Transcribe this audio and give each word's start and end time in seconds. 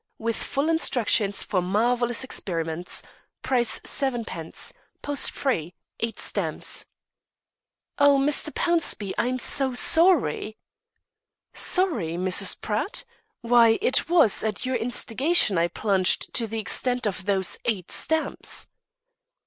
With 0.17 0.35
full 0.35 0.67
instructions 0.67 1.43
for 1.43 1.61
marvellous 1.61 2.23
experiments. 2.23 3.03
Price 3.43 3.79
7d. 3.81 4.73
post 5.03 5.29
free, 5.29 5.75
eight 5.99 6.17
stamps.'" 6.19 6.87
"Oh, 7.99 8.17
Mr. 8.17 8.49
Pownceby, 8.51 9.13
I 9.19 9.27
am 9.27 9.37
so 9.37 9.75
sorry." 9.75 10.57
"Sorry, 11.53 12.13
Mrs. 12.13 12.59
Pratt! 12.59 13.03
Why, 13.41 13.77
it 13.79 14.09
was, 14.09 14.43
at 14.43 14.65
your 14.65 14.75
instigation 14.77 15.59
I 15.59 15.67
plunged 15.67 16.33
to 16.33 16.47
the 16.47 16.57
extent 16.57 17.05
of 17.05 17.25
those 17.25 17.59
eight 17.65 17.91
stamps." 17.91 18.69